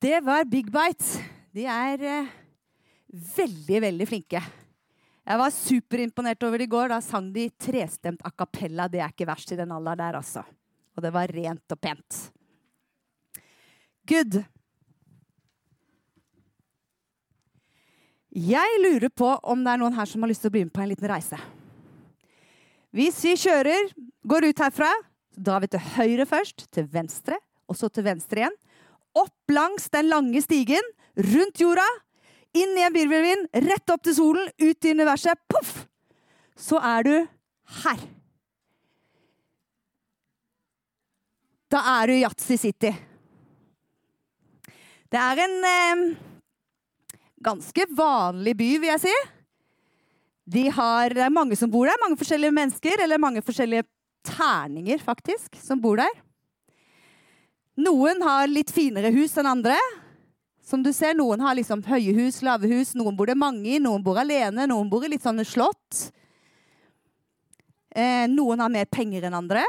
[0.00, 1.18] Det var Big Bites.
[1.52, 2.30] De er eh,
[3.36, 4.42] veldig, veldig flinke.
[5.30, 6.88] Jeg var superimponert over det i går.
[6.92, 8.88] Da sang de trestemt a cappella.
[8.88, 10.44] Det er ikke verst i den alderen der, altså.
[10.96, 12.20] Og det var rent og pent.
[14.08, 14.40] Good.
[18.30, 20.74] Jeg lurer på om det er noen her som har lyst til å bli med
[20.74, 21.38] på en liten reise.
[22.94, 23.90] Hvis vi kjører,
[24.26, 24.90] går ut herfra,
[25.40, 27.38] drar vi til høyre først, til venstre,
[27.70, 28.56] og så til venstre igjen.
[29.18, 30.86] Opp langs den lange stigen,
[31.32, 31.86] rundt jorda,
[32.56, 35.38] inn i en virvelvind, rett opp til solen, ut i universet.
[35.50, 35.84] Poff!
[36.60, 37.14] Så er du
[37.80, 38.02] her.
[41.70, 42.90] Da er du i Yatzy City.
[45.10, 46.02] Det er en eh,
[47.42, 49.14] ganske vanlig by, vil jeg si.
[50.50, 51.98] De har, det er mange som bor der.
[52.02, 53.86] Mange forskjellige mennesker, eller mange forskjellige
[54.26, 56.22] terninger, faktisk, som bor der.
[57.80, 59.76] Noen har litt finere hus enn andre.
[60.70, 62.92] Som du ser, Noen har liksom høye hus, lave hus.
[62.94, 66.10] Noen bor det mange i, noen bor alene, noen bor i litt sånne slott.
[67.90, 69.64] Eh, noen har mer penger enn andre.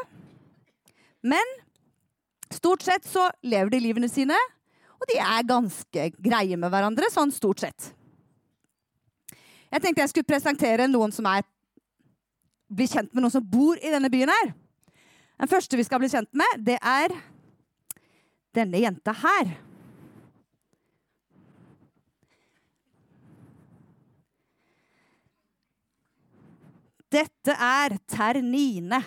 [1.25, 1.55] Men
[2.53, 4.37] stort sett så lever de livene sine,
[5.01, 7.91] og de er ganske greie med hverandre, sånn stort sett.
[9.71, 11.45] Jeg tenkte jeg skulle presentere noen som er
[12.71, 14.53] bli kjent med noen som bor i denne byen her.
[15.41, 17.13] Den første vi skal bli kjent med, det er
[18.55, 19.51] denne jenta her.
[27.11, 29.01] Dette er Ternine.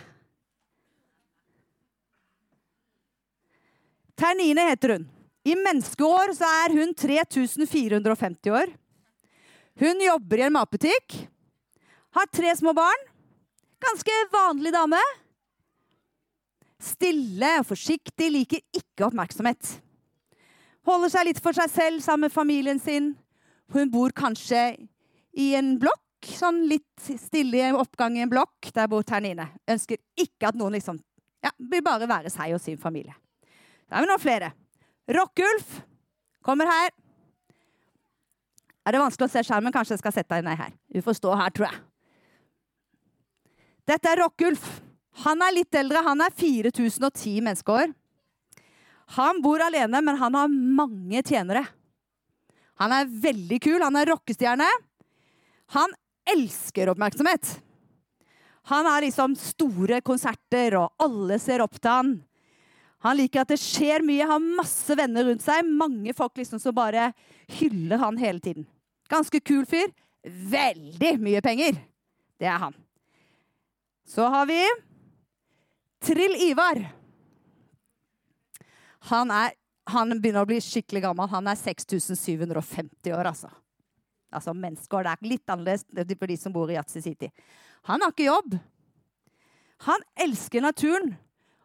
[4.15, 5.07] Ternine heter hun.
[5.45, 8.75] I menneskeår så er hun 3450 år.
[9.81, 11.17] Hun jobber i en matbutikk.
[12.15, 13.11] Har tre små barn.
[13.85, 15.01] Ganske vanlig dame.
[16.85, 19.77] Stille og forsiktig, liker ikke oppmerksomhet.
[20.85, 23.15] Holder seg litt for seg selv sammen med familien sin.
[23.73, 24.75] Hun bor kanskje
[25.41, 28.69] i en blokk, sånn litt stille oppgang i en blokk.
[28.77, 29.49] Der bor Ternine.
[29.71, 31.01] Ønsker ikke at noen liksom
[31.45, 33.17] ja, vil bare være seg og sin familie.
[33.89, 34.53] Da er vi nå flere.
[35.13, 35.81] Rockulf
[36.45, 36.93] kommer her.
[38.85, 39.73] Er det vanskelig å se skjermen?
[39.73, 40.73] Kanskje jeg skal sette deg ned her.
[40.93, 41.81] Du får stå her, tror jeg.
[43.89, 44.65] Dette er Rockulf.
[45.25, 46.03] Han er litt eldre.
[46.07, 47.93] Han er 4010 menneskeår.
[49.19, 51.67] Han bor alene, men han har mange tjenere.
[52.81, 53.83] Han er veldig kul.
[53.85, 54.69] Han er rockestjerne.
[55.77, 55.93] Han
[56.33, 57.59] elsker oppmerksomhet.
[58.73, 62.15] Han har liksom store konserter, og alle ser opp til han.
[63.05, 65.69] Han liker at det skjer mye, har masse venner rundt seg.
[65.69, 67.11] Mange folk liksom som bare
[67.59, 68.65] hyller han hele tiden.
[69.13, 69.93] Ganske kul fyr.
[70.25, 71.77] Veldig mye penger.
[72.41, 72.84] Det er han.
[74.05, 74.61] Så har vi
[76.05, 76.93] Trill Ivar.
[78.99, 79.33] Han,
[79.85, 81.29] han begynner å bli skikkelig gammel.
[81.33, 83.51] Han er 6750 år, altså.
[84.35, 85.05] Altså mennesker.
[85.05, 87.31] Det er litt annerledes for de som bor i Yatzy City.
[87.89, 88.57] Han har ikke jobb.
[89.89, 91.15] Han elsker naturen.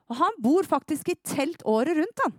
[0.10, 2.24] Og han bor faktisk i telt året rundt.
[2.26, 2.38] han.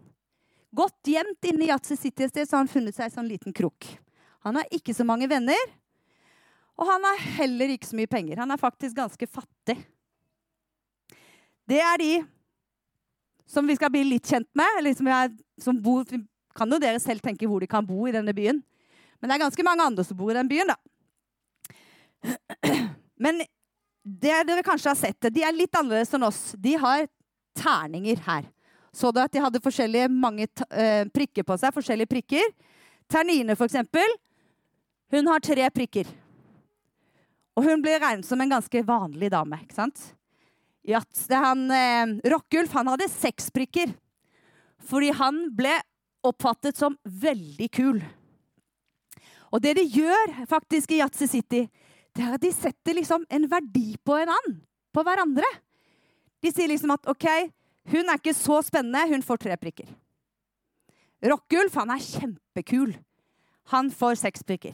[0.75, 3.31] Godt gjemt inne i Yatzy City et sted, så har han funnet seg en sånn
[3.31, 3.87] liten krok.
[4.47, 5.59] Han har ikke så mange venner,
[6.81, 8.41] og han har heller ikke så mye penger.
[8.41, 9.77] Han er faktisk ganske fattig.
[11.69, 12.13] Det er de
[13.51, 14.79] som vi skal bli litt kjent med.
[14.79, 16.05] eller som, er, som bor,
[16.57, 18.63] Kan jo dere selv tenke hvor de kan bo i denne byen.
[19.21, 20.79] Men det er ganske mange andre som bor i den byen, da.
[23.25, 23.43] Men
[24.03, 26.41] det dere kanskje har sett, de er litt annerledes enn oss.
[26.57, 27.05] De har
[27.61, 28.49] terninger her.
[28.93, 31.75] Så du at de hadde forskjellige mange uh, prikker på seg?
[31.77, 32.51] Forskjellige prikker.
[33.11, 34.17] Ternine, for eksempel,
[35.15, 36.09] hun har tre prikker.
[37.61, 39.59] Og hun blir regnet som en ganske vanlig dame.
[39.61, 40.01] ikke sant?
[40.81, 43.93] Ja, han, eh, Rockulf han hadde seks prikker.
[44.81, 45.75] Fordi han ble
[46.25, 48.01] oppfattet som veldig kul.
[49.53, 51.69] Og det de gjør faktisk i Yatzy City,
[52.17, 54.61] det er at de setter liksom en verdi på en annen.
[54.91, 55.45] På hverandre.
[56.41, 57.29] De sier liksom at OK,
[57.93, 59.93] hun er ikke så spennende, hun får tre prikker.
[61.21, 62.97] Rockulf han er kjempekul.
[63.69, 64.73] Han får seks prikker.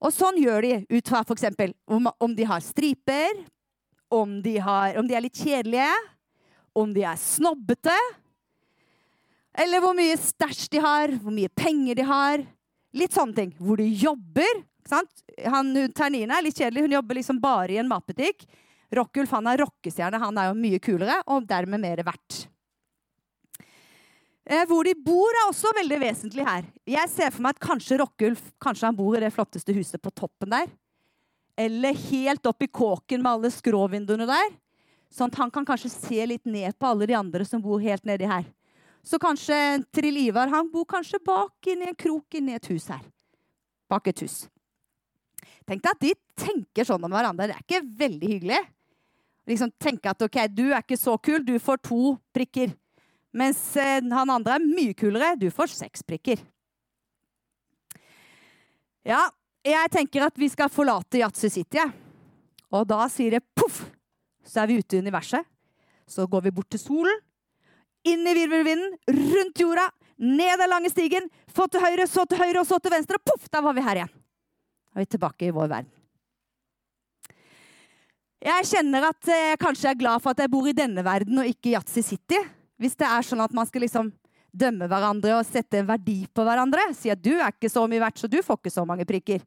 [0.00, 1.50] Og sånn gjør de ut fra f.eks.
[1.90, 3.44] Om, om de har striper,
[4.10, 5.92] om de, har, om de er litt kjedelige,
[6.76, 7.96] om de er snobbete,
[9.58, 12.44] eller hvor mye stæsj de har, hvor mye penger de har.
[12.96, 13.54] Litt sånne ting.
[13.58, 14.62] Hvor de jobber.
[14.90, 16.86] Han, Ternine er litt kjedelig.
[16.86, 18.46] Hun jobber liksom bare i en matbutikk.
[18.94, 20.22] Rockulf han er rockestjerne.
[20.22, 22.44] Han er jo mye kulere og dermed mer verdt.
[24.50, 26.64] Eh, hvor de bor, er også veldig vesentlig her.
[26.88, 30.10] Jeg ser for meg at kanskje Rockulf kanskje han bor i det flotteste huset på
[30.10, 30.72] toppen der.
[31.60, 34.48] Eller helt opp i kåken med alle skråvinduene der.
[35.10, 38.02] Sånn at han kan kanskje se litt ned på alle de andre som bor helt
[38.08, 38.48] nedi her.
[39.06, 39.54] Så kanskje
[39.94, 43.06] Trill Ivar han bor kanskje bak inni en krok inni et hus her.
[43.90, 44.42] Bak et hus.
[45.62, 47.52] Tenk deg at de tenker sånn om hverandre.
[47.52, 48.60] Det er ikke veldig hyggelig.
[49.50, 52.74] Liksom tenke at ok, du er ikke så kul, du får to prikker.
[53.30, 56.42] Mens eh, han andre er mye kulere, du får seks prikker.
[59.06, 59.22] Ja,
[59.64, 61.84] jeg tenker at vi skal forlate Yatzy City.
[62.70, 63.82] Og da sier det poff,
[64.46, 65.46] så er vi ute i universet.
[66.10, 67.22] Så går vi bort til solen,
[68.06, 69.86] inn i virvelvinden, rundt jorda,
[70.20, 73.20] ned den lange stigen, få til høyre, så til høyre og så til venstre.
[73.24, 74.12] Poff, da var vi her igjen.
[74.90, 75.90] Da er vi tilbake i vår verden.
[78.40, 81.48] Jeg kjenner at jeg kanskje er glad for at jeg bor i denne verden og
[81.48, 82.40] ikke i Yatzy City.
[82.80, 84.08] Hvis det er sånn at man skal liksom
[84.50, 86.90] dømme hverandre og sette en verdi på hverandre.
[86.96, 89.42] Si at du er ikke så mye verdt, så du får ikke så mange prikker.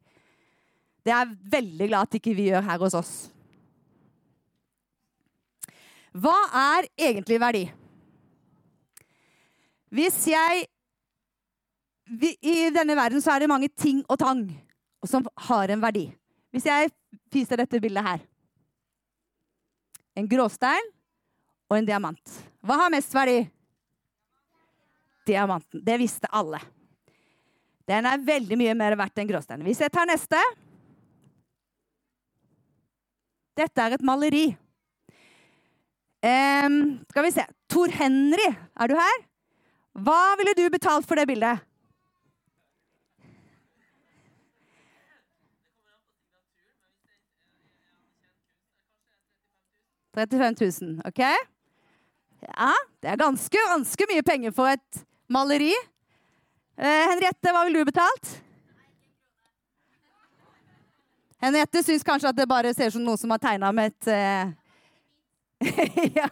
[1.04, 3.14] Det er jeg veldig glad at ikke vi gjør her hos oss.
[6.14, 6.36] Hva
[6.78, 7.64] er egentlig verdi?
[9.94, 10.66] Hvis jeg
[12.04, 14.44] vi, I denne verden så er det mange ting og tang
[15.08, 16.06] som har en verdi.
[16.52, 16.90] Hvis jeg
[17.32, 18.20] viser dette bildet her
[20.14, 20.84] En gråstein
[21.70, 22.38] og en diamant.
[22.64, 23.42] Hva har mest verdi?
[25.28, 25.82] Diamanten.
[25.84, 26.60] Det visste alle.
[27.88, 29.66] Den er veldig mye mer verdt enn gråsteinen.
[29.68, 30.40] Hvis jeg tar neste
[33.54, 34.48] Dette er et maleri.
[36.24, 37.44] Um, skal vi se.
[37.70, 39.20] Tor Henry, er du her?
[40.02, 41.62] Hva ville du betalt for det bildet?
[50.14, 51.22] «35 000, OK?
[52.44, 55.72] Ja, det er ganske, ganske mye penger for et maleri.
[56.76, 58.32] Eh, Henriette, hva ville du betalt?
[61.44, 64.12] Henriette syns kanskje at det bare ser ut som noen som har tegna med et
[64.12, 64.52] eh...
[66.18, 66.28] Ja,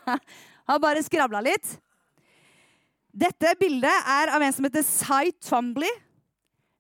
[0.69, 1.77] har bare skravla litt.
[3.13, 5.91] Dette bildet er av en som heter Cy Twombly.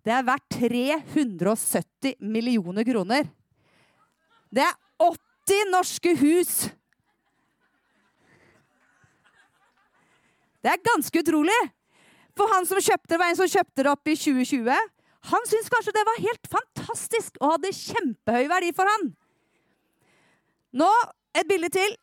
[0.02, 3.29] Det er verdt 370 millioner kroner.
[4.52, 6.55] Det er 80 norske hus.
[10.62, 11.61] Det er ganske utrolig.
[12.38, 14.93] For han som kjøpte det, var en som kjøpte det opp i 2020.
[15.32, 19.11] Han syntes kanskje det var helt fantastisk og hadde kjempehøy verdi for han.
[20.73, 20.88] Nå
[21.37, 21.94] et bilde til.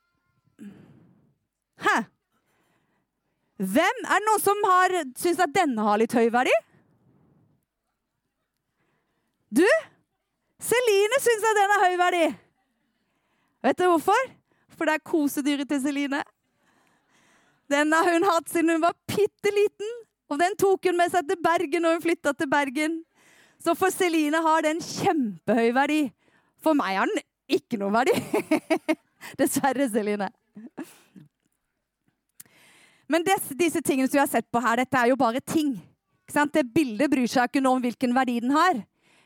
[1.84, 1.98] Hæ?
[3.60, 6.54] Hvem er det noen som har syns at denne har litt høy verdi?
[9.52, 9.66] Du?
[10.64, 12.26] Celine syns at den har høy verdi.
[13.66, 14.30] Vet du hvorfor?
[14.78, 16.22] For det er kosedyret til Celine.
[17.70, 19.98] Den har hun hatt siden hun var bitte liten.
[20.30, 23.00] Og den tok hun med seg til Bergen når hun flytta til Bergen.
[23.60, 26.02] Så for Celine har den kjempehøy verdi.
[26.64, 27.24] For meg har den
[27.60, 28.14] ikke noen verdi.
[29.40, 30.30] Dessverre, Celine.
[33.10, 35.74] Men disse, disse tingene som vi har sett på her, dette er jo bare ting.
[36.30, 38.84] Det bildet bryr seg ikke noe om hvilken verdi den har.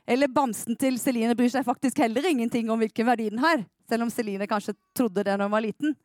[0.08, 3.66] Eller bamsen til Celine bryr seg faktisk heller ingenting om hvilken verdi den har.
[3.90, 5.96] Selv om Celine kanskje trodde det når hun var liten.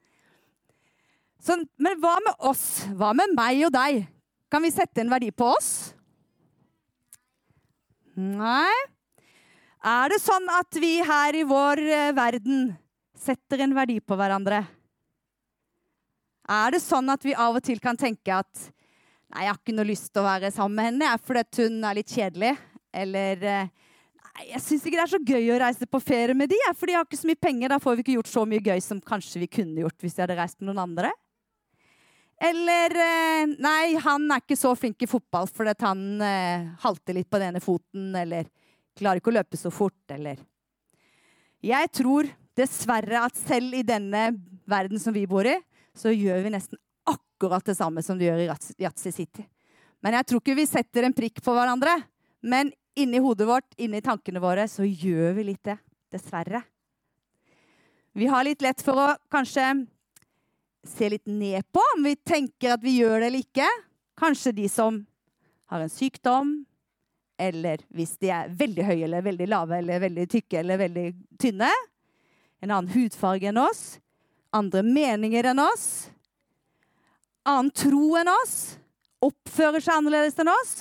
[1.49, 2.85] Så, men hva med oss?
[2.93, 4.03] Hva med meg og deg?
[4.53, 5.71] Kan vi sette en verdi på oss?
[8.21, 8.75] Nei.
[9.89, 12.75] Er det sånn at vi her i vår eh, verden
[13.17, 14.61] setter en verdi på hverandre?
[16.53, 18.69] Er det sånn at vi av og til kan tenke at
[19.29, 21.99] Nei, jeg har ikke noe lyst til å være sammen med henne fordi hun er
[21.99, 22.55] litt kjedelig.
[22.97, 23.71] Eller eh,
[24.25, 26.89] Nei, jeg syns ikke det er så gøy å reise på ferie med de, for
[26.89, 27.73] de har ikke så mye penger.
[27.73, 30.25] Da får vi ikke gjort så mye gøy som kanskje vi kunne gjort hvis vi
[30.25, 31.13] hadde reist med noen andre.
[32.39, 37.31] Eller eh, Nei, han er ikke så flink i fotball fordi han eh, halter litt
[37.31, 38.47] på den ene foten, eller
[38.99, 40.39] klarer ikke å løpe så fort, eller
[41.63, 44.31] Jeg tror dessverre at selv i denne
[44.69, 45.57] verden som vi bor i,
[45.95, 46.79] så gjør vi nesten
[47.09, 48.49] akkurat det samme som de gjør i
[48.83, 49.47] Yatzy City.
[50.03, 51.95] Men jeg tror ikke vi setter en prikk på hverandre.
[52.43, 55.79] Men inni hodet vårt, inni tankene våre, så gjør vi litt det.
[56.15, 56.63] Dessverre.
[58.17, 59.67] Vi har litt lett for å kanskje
[60.89, 63.69] se litt ned på om vi tenker at vi gjør det eller ikke.
[64.19, 65.03] Kanskje de som
[65.69, 66.55] har en sykdom,
[67.39, 71.07] eller hvis de er veldig høye eller veldig lave eller veldig tykke eller veldig
[71.39, 71.71] tynne.
[72.59, 74.01] En annen hudfarge enn oss.
[74.55, 76.09] Andre meninger enn oss.
[77.47, 78.57] Annen tro enn oss.
[79.23, 80.75] Oppfører seg annerledes enn oss.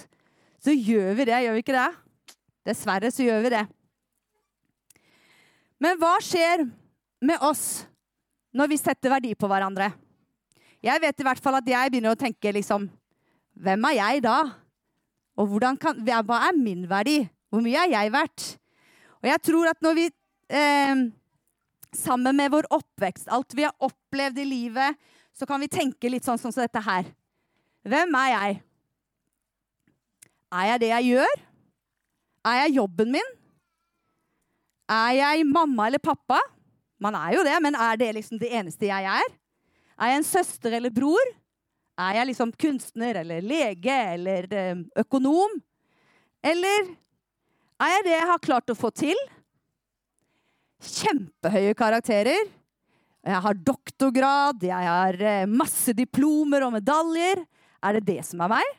[0.63, 1.89] Så gjør vi det, gjør vi ikke det?
[2.67, 3.65] Dessverre så gjør vi det.
[5.83, 6.65] Men hva skjer
[7.21, 7.85] med oss
[8.55, 9.91] når vi setter verdi på hverandre.
[10.83, 12.87] Jeg vet i hvert fall at jeg begynner å tenke liksom
[13.57, 14.35] Hvem er jeg da?
[15.41, 17.23] Og kan, hva er min verdi?
[17.49, 18.43] Hvor mye er jeg verdt?
[19.17, 20.03] Og jeg tror at når vi
[20.53, 21.01] eh,
[21.97, 24.97] sammen med vår oppvekst, alt vi har opplevd i livet,
[25.33, 27.09] så kan vi tenke litt sånn, sånn som dette her.
[27.87, 28.59] Hvem er jeg?
[30.53, 31.41] Er jeg det jeg gjør?
[32.47, 33.33] Er jeg jobben min?
[34.87, 36.39] Er jeg mamma eller pappa?
[37.01, 39.35] Man er jo det, men er det liksom det eneste jeg er?
[39.97, 41.33] Er jeg en søster eller bror?
[41.97, 45.57] Er jeg liksom kunstner eller lege eller eh, økonom?
[46.45, 46.91] Eller
[47.81, 49.17] er jeg det jeg har klart å få til?
[50.77, 52.49] Kjempehøye karakterer.
[53.27, 57.41] Jeg har doktorgrad, jeg har eh, masse diplomer og medaljer.
[57.81, 58.69] Er det det som er meg?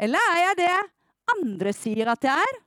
[0.00, 0.72] Eller er jeg det
[1.36, 2.58] andre sier at jeg er?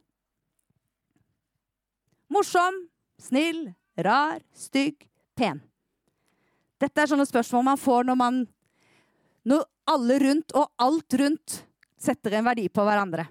[2.32, 2.78] Morsom,
[3.20, 3.66] snill,
[4.03, 5.62] rar, stygg, pen.
[6.81, 8.39] Dette er sånne spørsmål man får når, man,
[9.46, 11.62] når alle rundt og alt rundt
[12.01, 13.27] setter en verdi på hverandre.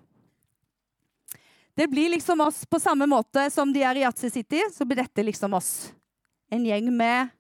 [1.74, 4.60] Det blir liksom oss på samme måte som de er i Yatzy City.
[4.74, 5.90] Så blir dette liksom oss.
[6.50, 7.30] En gjeng med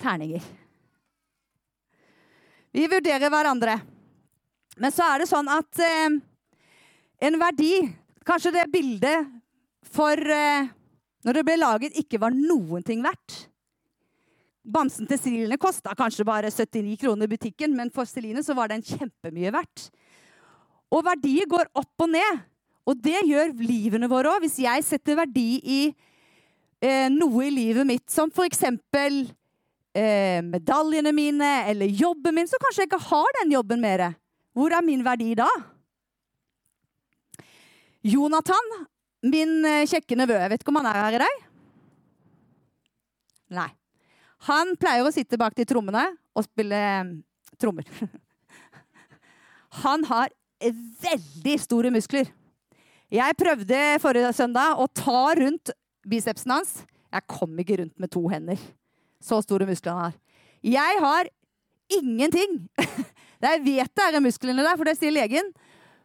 [0.00, 0.42] terninger.
[2.70, 3.78] Vi vurderer hverandre.
[4.76, 6.20] Men så er det sånn at eh,
[7.26, 7.74] en verdi
[8.20, 9.30] Kanskje det bildet
[9.96, 10.68] for eh,
[11.24, 13.46] når det ble laget, ikke var noen ting verdt.
[14.60, 18.70] Bamsen til Celine kosta kanskje bare 79 kroner i butikken, men for Celine så var
[18.70, 19.88] den kjempemye verdt.
[20.90, 22.40] Og verdier går opp og ned.
[22.88, 24.44] Og det gjør livene våre òg.
[24.44, 25.80] Hvis jeg setter verdi i
[26.82, 28.64] eh, noe i livet mitt, som f.eks.
[29.90, 34.10] Eh, medaljene mine eller jobben min, så kanskje jeg ikke har den jobben mer.
[34.56, 35.48] Hvor er min verdi da?
[38.06, 38.70] Jonathan,
[39.26, 41.44] min eh, kjekke nevø, jeg vet ikke om han er her i dag?
[43.60, 43.68] Nei.
[44.48, 47.14] Han pleier å sitte bak de trommene og spille eh,
[47.60, 47.88] trommer.
[49.84, 52.26] Han har veldig store muskler.
[53.10, 55.72] Jeg prøvde forrige søndag å ta rundt
[56.06, 56.72] bicepsen hans.
[57.10, 58.58] Jeg kom ikke rundt med to hender.
[59.22, 60.18] Så store muskler han har.
[60.62, 61.30] Jeg har
[62.00, 62.58] ingenting.
[63.40, 65.46] Jeg vet det er musklene der, for det sier legen.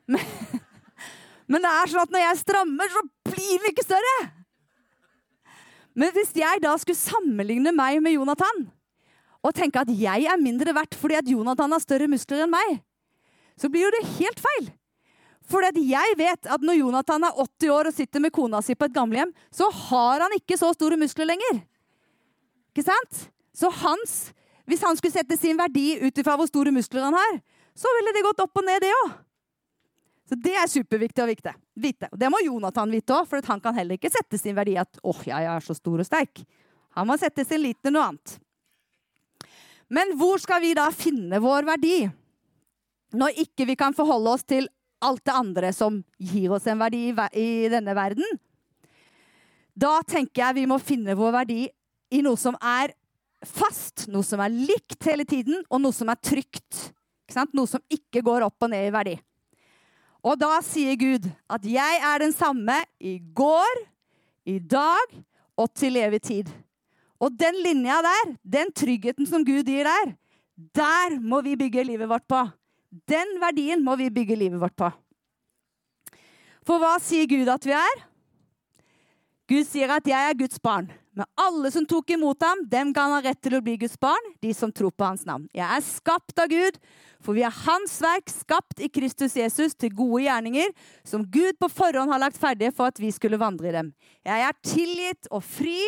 [0.07, 0.21] Men,
[1.51, 4.15] men det er sånn at når jeg strammer, så blir den ikke større.
[5.95, 8.65] Men hvis jeg da skulle sammenligne meg med Jonathan
[9.45, 12.79] og tenke at jeg er mindre verdt fordi at Jonathan har større muskler enn meg,
[13.55, 14.73] så blir jo det helt feil.
[15.45, 18.87] For jeg vet at når Jonathan er 80 år og sitter med kona si på
[18.87, 21.61] et gamlehjem, så har han ikke så store muskler lenger.
[22.73, 23.27] Ikke sant?
[23.55, 24.33] Så hans,
[24.65, 27.37] hvis han skulle sette sin verdi ut ifra hvor store muskler han har,
[27.77, 29.13] så ville det gått opp og ned, det òg.
[30.25, 32.09] Så det er superviktig å vite.
[32.09, 34.97] Og det må Jonathan vite òg, for han kan heller ikke sette sin verdi at
[35.03, 36.41] åh, oh, jeg er så stor og sterk.
[36.97, 38.37] Han må sette sin lit til noe annet.
[39.93, 41.99] Men hvor skal vi da finne vår verdi?
[43.15, 44.65] Når ikke vi kan forholde oss til
[45.05, 48.25] alt det andre som gir oss en verdi i denne verden.
[49.75, 51.65] Da tenker jeg vi må finne vår verdi
[52.15, 52.95] i noe som er
[53.45, 56.89] fast, noe som er likt hele tiden, og noe som er trygt.
[57.51, 59.15] Noe som ikke går opp og ned i verdi.
[60.25, 63.73] Og da sier Gud at 'jeg er den samme i går,
[64.45, 65.23] i dag
[65.57, 66.49] og til evig tid'.
[67.19, 70.15] Og den linja der, den tryggheten som Gud gir der,
[70.75, 72.41] der må vi bygge livet vårt på.
[73.07, 74.89] Den verdien må vi bygge livet vårt på.
[76.65, 78.05] For hva sier Gud at vi er?
[79.47, 81.04] Gud sier at 'jeg er Guds barn'.
[81.15, 84.31] Men alle som tok imot ham, dem ga han rett til å bli Guds barn,
[84.43, 85.47] de som tror på hans navn.
[85.55, 86.79] Jeg er skapt av Gud
[87.25, 90.71] for vi er Hans verk, skapt i Kristus Jesus til gode gjerninger,
[91.07, 93.93] som Gud på forhånd har lagt ferdige for at vi skulle vandre i dem.
[94.25, 95.79] Jeg er tilgitt og fri.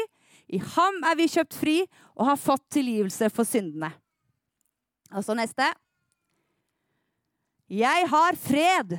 [0.48, 1.76] I ham er vi kjøpt fri
[2.16, 3.92] og har fått tilgivelse for syndene.
[5.14, 5.68] Og så neste.
[7.68, 8.98] Jeg har fred.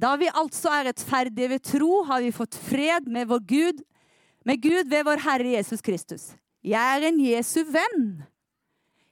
[0.00, 3.82] Da vi altså er rettferdige ved tro, har vi fått fred med vår Gud,
[4.44, 6.30] med Gud ved vår Herre Jesus Kristus.
[6.64, 8.04] Jeg er en Jesu venn.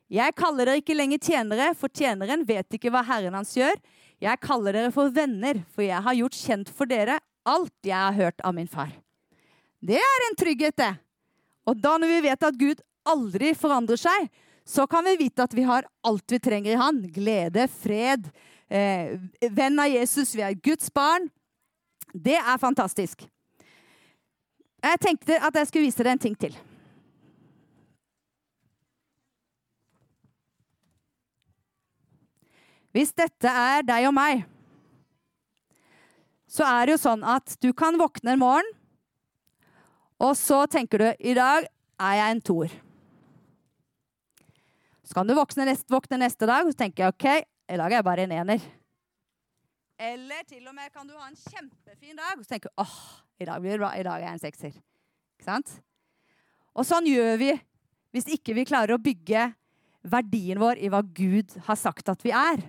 [0.09, 3.77] Jeg kaller dere ikke lenger tjenere, for tjeneren vet ikke hva Herren hans gjør.
[4.25, 7.19] Jeg kaller dere for venner, for jeg har gjort kjent for dere
[7.49, 8.91] alt jeg har hørt av min far.
[9.81, 10.93] Det er en trygghet, det.
[11.69, 14.29] Og da når vi vet at Gud aldri forandrer seg,
[14.69, 17.01] så kan vi vite at vi har alt vi trenger i Han.
[17.13, 18.29] Glede, fred,
[18.69, 19.17] eh,
[19.49, 21.29] venn av Jesus, vi er Guds barn.
[22.13, 23.25] Det er fantastisk.
[24.79, 26.55] Jeg tenkte at jeg skulle vise dere en ting til.
[32.95, 34.47] Hvis dette er deg og meg,
[36.49, 38.71] så er det jo sånn at du kan våkne en morgen,
[40.19, 41.69] og så tenker du i dag
[41.99, 42.73] er jeg en toer.
[45.05, 47.29] Så kan du våkne neste, våkne neste dag og så tenker jeg, ok,
[47.69, 48.65] i dag er jeg bare en ener.
[49.99, 52.99] Eller til og med kan du ha en kjempefin dag og så tenker du åh,
[53.43, 54.77] i dag blir det bra, i dag er jeg en sekser.
[55.35, 55.73] Ikke sant?
[56.79, 57.53] Og sånn gjør vi
[58.15, 59.49] hvis ikke vi klarer å bygge
[60.09, 62.63] verdien vår i hva Gud har sagt at vi er.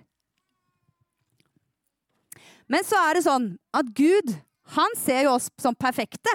[2.70, 4.34] Men så er det sånn at Gud
[4.76, 6.34] han ser jo oss som perfekte.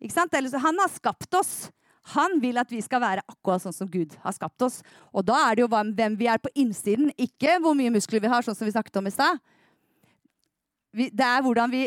[0.00, 0.32] Ikke sant?
[0.32, 1.70] Han har skapt oss.
[2.16, 4.80] Han vil at vi skal være akkurat sånn som Gud har skapt oss.
[5.12, 8.32] Og da er det jo hvem vi er på innsiden, ikke hvor mye muskler vi
[8.32, 9.38] har, sånn som vi snakket om i stad.
[10.92, 11.86] Det er hvordan vi,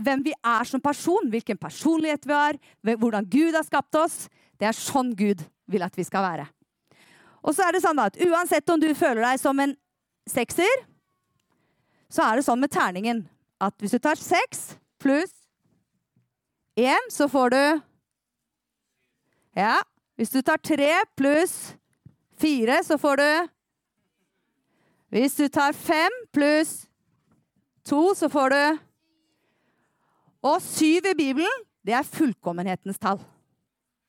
[0.00, 4.24] hvem vi er som person, hvilken personlighet vi har, hvordan Gud har skapt oss.
[4.58, 6.46] Det er sånn Gud vil at vi skal være.
[7.40, 9.76] Og så er det sånn at uansett om du føler deg som en
[10.28, 10.82] sekser,
[12.10, 13.22] så er det sånn med terningen
[13.62, 15.32] at hvis du tar seks pluss
[16.80, 17.62] én, så får du
[19.56, 19.80] Ja.
[20.16, 21.74] Hvis du tar tre pluss
[22.38, 23.48] fire, så får du
[25.10, 26.86] Hvis du tar fem pluss
[27.90, 28.62] to, så får du
[30.50, 33.20] Og syv i Bibelen, det er fullkommenhetens tall.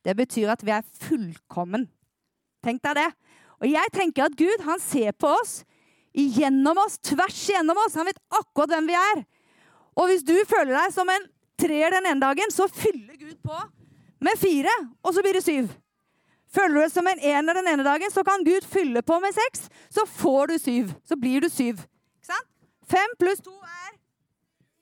[0.06, 1.90] Det betyr at vi er fullkommen.
[2.64, 3.10] Tenk deg det.
[3.60, 5.62] Og jeg tenker at Gud han ser på oss
[6.16, 7.98] gjennom oss, tvers igjennom oss.
[8.00, 9.22] Han vet akkurat hvem vi er.
[10.00, 11.28] Og hvis du føler deg som en
[11.60, 13.60] treer den ene dagen, så fyller Gud på
[14.22, 14.72] med fire,
[15.02, 15.72] og så blir det syv.
[16.52, 19.34] Føler du deg som en ener den ene dagen, så kan Gud fylle på med
[19.34, 19.66] seks.
[19.90, 20.92] Så får du syv.
[21.08, 21.80] Så blir du syv.
[22.92, 23.94] Fem pluss to er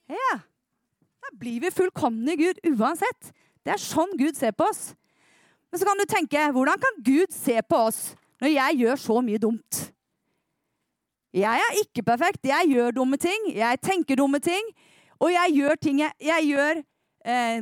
[0.09, 0.39] Ja.
[1.21, 3.33] Da blir vi fullkomne i Gud uansett.
[3.61, 4.95] Det er sånn Gud ser på oss.
[5.69, 9.19] Men så kan du tenke, hvordan kan Gud se på oss når jeg gjør så
[9.21, 9.81] mye dumt?
[11.35, 12.47] Jeg er ikke perfekt.
[12.49, 13.51] Jeg gjør dumme ting.
[13.53, 14.71] Jeg tenker dumme ting.
[15.19, 16.81] Og jeg gjør ting jeg, jeg gjør,
[17.25, 17.61] eh,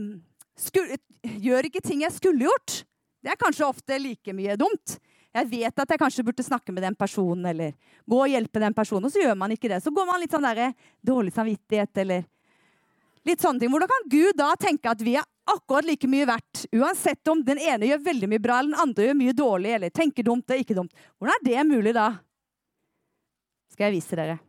[0.56, 1.00] skulle,
[1.44, 2.84] gjør ikke ting jeg skulle gjort.
[3.20, 5.00] Det er kanskje ofte like mye dumt.
[5.36, 7.74] Jeg vet at jeg kanskje burde snakke med den personen eller
[8.10, 9.82] gå og hjelpe den personen, og så gjør man ikke det.
[9.84, 10.74] Så går man litt sånn der,
[11.06, 12.24] dårlig samvittighet eller
[13.28, 13.74] litt sånne ting.
[13.74, 17.62] Hvordan kan Gud da tenke at vi er akkurat like mye verdt, uansett om den
[17.62, 20.66] ene gjør veldig mye bra, eller den andre gjør mye dårlig, eller tenker dumt eller
[20.66, 21.06] ikke dumt?
[21.20, 22.10] Hvordan er det mulig da?
[23.74, 24.40] Skal jeg vise dere.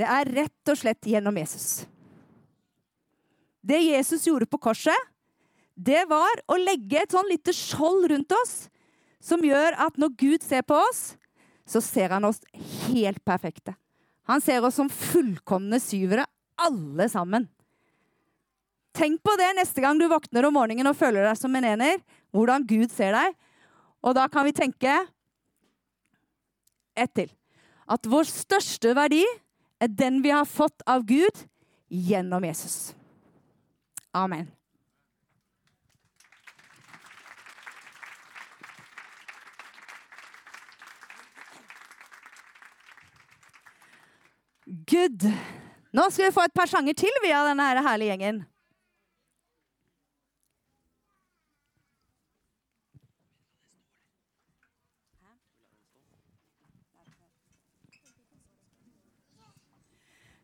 [0.00, 1.84] Det er rett og slett gjennom Jesus.
[3.60, 4.96] Det Jesus gjorde på korset,
[5.76, 8.54] det var å legge et sånn lite skjold rundt oss
[9.20, 11.18] som gjør at når Gud ser på oss,
[11.68, 12.40] så ser han oss
[12.88, 13.74] helt perfekte.
[14.30, 16.24] Han ser oss som fullkomne syvere,
[16.60, 17.44] alle sammen.
[18.96, 22.00] Tenk på det neste gang du våkner om morgenen og føler deg som en ener.
[22.32, 23.36] Hvordan Gud ser deg.
[24.00, 24.96] Og da kan vi tenke
[26.96, 27.30] ett til.
[27.90, 29.40] At vår største verdi er
[29.88, 31.44] den vi har fått av Gud
[31.88, 32.94] gjennom Jesus.
[34.12, 34.50] Amen.
[44.90, 45.32] Good.
[45.92, 48.44] Nå skal vi få et par sanger til via denne herlige gjengen.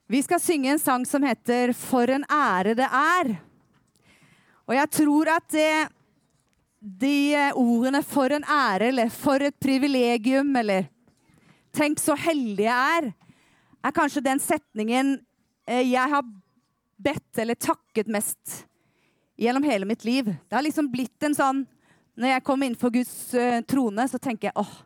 [0.07, 3.39] Vi skal synge en sang som heter 'For en ære det er'.
[4.69, 5.89] Og jeg tror at det,
[6.81, 10.89] de ordene 'for en ære' eller 'for et privilegium' eller
[11.73, 13.15] 'tenk så heldig jeg er',
[13.85, 15.21] er kanskje den setningen
[15.67, 16.23] eh, jeg har
[17.03, 18.65] bedt eller takket mest
[19.37, 20.25] gjennom hele mitt liv.
[20.25, 21.67] Det har liksom blitt en sånn
[22.17, 23.35] Når jeg kommer innenfor Guds
[23.69, 24.83] trone, så tenker jeg åh,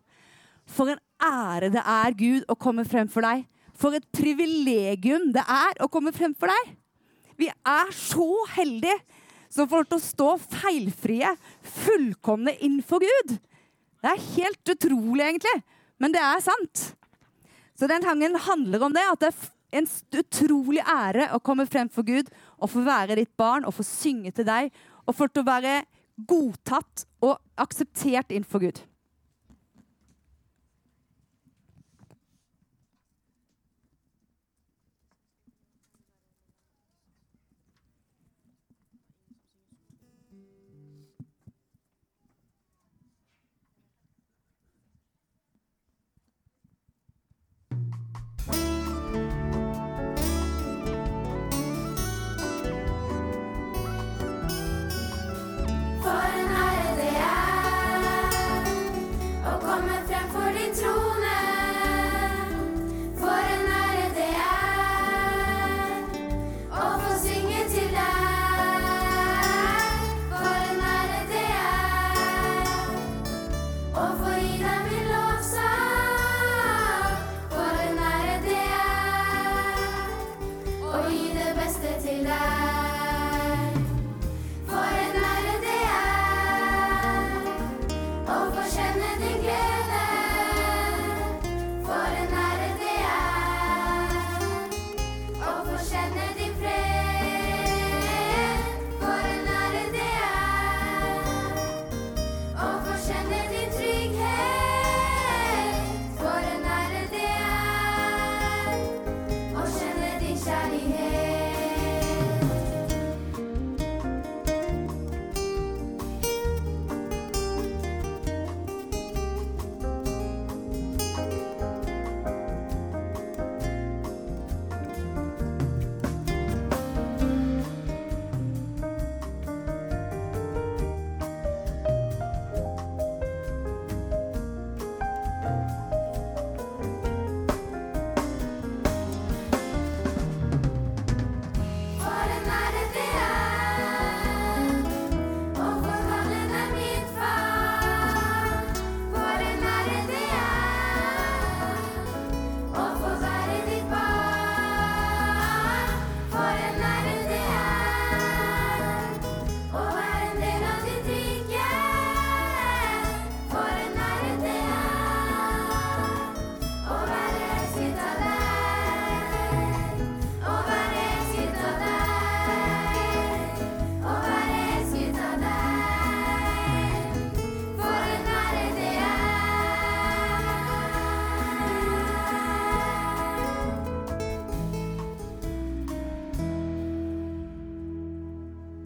[0.66, 3.46] for en ære det er, Gud, å komme frem for deg.
[3.80, 6.74] For et privilegium det er å komme frem for deg.
[7.40, 8.98] Vi er så heldige
[9.50, 11.30] som får til å stå feilfrie,
[11.84, 13.38] fullkomne innenfor Gud.
[14.00, 15.56] Det er helt utrolig, egentlig,
[16.00, 16.84] men det er sant.
[17.76, 19.88] Så den sangen handler om det, at det er en
[20.20, 24.32] utrolig ære å komme frem for Gud og få være ditt barn og få synge
[24.36, 24.70] til deg
[25.06, 25.74] og få til å være
[26.28, 28.80] godtatt og akseptert innenfor Gud.